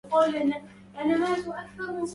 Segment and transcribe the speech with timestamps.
[0.09, 0.43] هذا
[1.17, 2.07] مؤلم